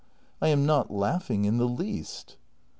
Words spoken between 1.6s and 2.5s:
least.